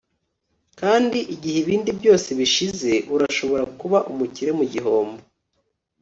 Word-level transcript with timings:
kandi 0.79 1.19
igihe 1.33 1.57
ibindi 1.63 1.89
byose 1.99 2.29
bishize, 2.39 2.91
urashobora 3.13 3.63
kuba 3.79 3.97
umukire 4.11 4.51
mu 4.57 4.65
gihombo 4.73 5.21